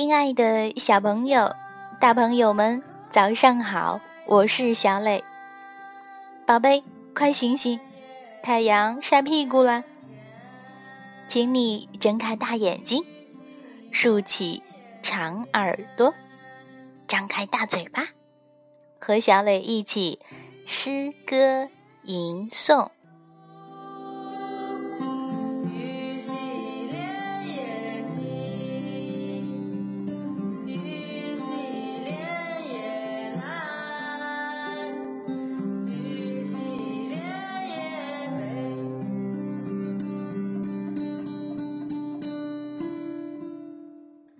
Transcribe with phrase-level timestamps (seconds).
[0.00, 1.54] 亲爱的小朋友、
[2.00, 4.00] 大朋友们，早上好！
[4.24, 5.22] 我是小磊。
[6.46, 6.82] 宝贝，
[7.14, 7.78] 快醒醒，
[8.42, 9.84] 太阳晒屁股了。
[11.28, 13.04] 请你睁开大眼睛，
[13.92, 14.62] 竖起
[15.02, 16.14] 长耳朵，
[17.06, 18.06] 张开大嘴巴，
[18.98, 20.18] 和小磊一起
[20.64, 21.68] 诗歌
[22.04, 22.88] 吟诵。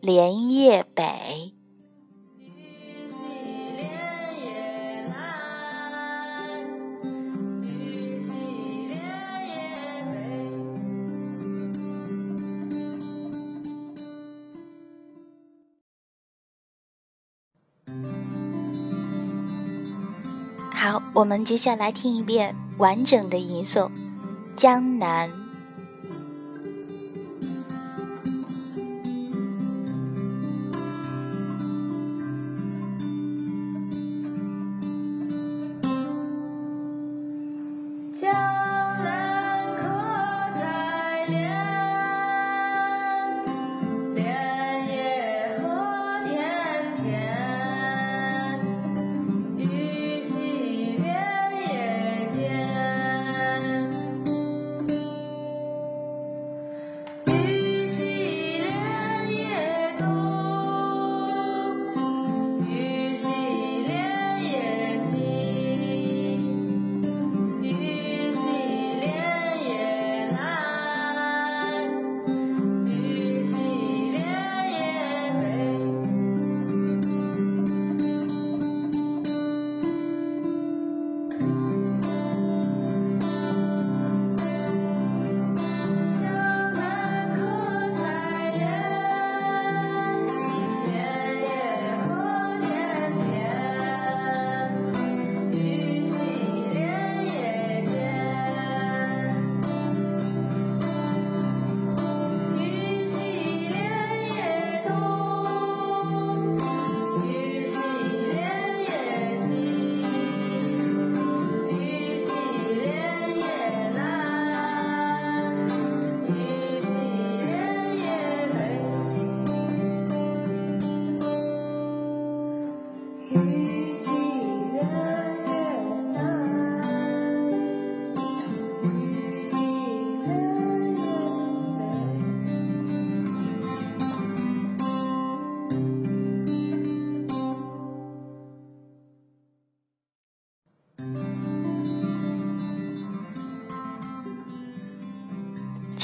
[0.00, 1.52] 莲叶北。
[20.72, 23.88] 好，我们接下来听一遍完整的吟诵
[24.54, 25.28] 《江南》。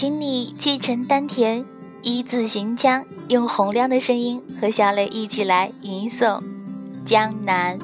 [0.03, 1.65] 请你气沉丹田，
[2.03, 6.41] 一字行腔，用洪亮的声音和小磊一起来吟诵
[7.05, 7.79] 《江南》。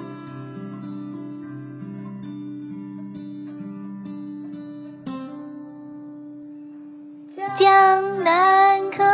[7.54, 9.04] 江南可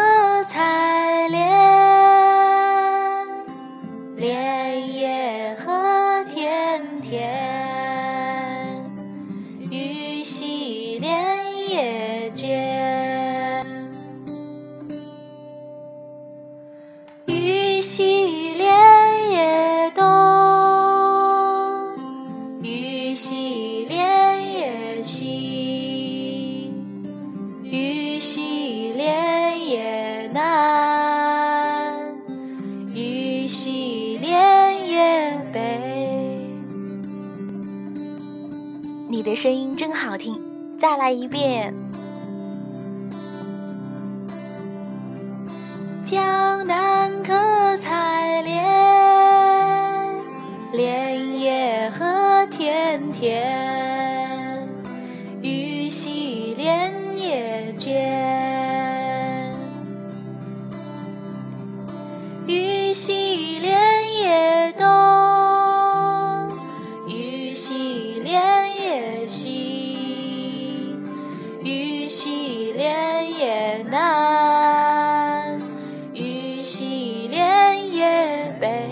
[0.44, 1.46] 采莲，
[4.16, 7.53] 莲叶何田田，
[39.34, 40.40] 声音真好听，
[40.78, 41.74] 再来一遍。
[46.04, 48.62] 江南可采莲，
[50.72, 54.68] 莲叶何田田，
[55.42, 59.52] 鱼戏莲叶间，
[62.46, 63.23] 鱼戏
[72.14, 75.58] 鱼戏莲叶南，
[76.14, 78.88] 鱼戏莲叶北。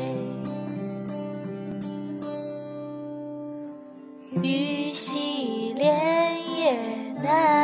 [4.43, 6.77] 鱼戏莲叶
[7.23, 7.62] 南，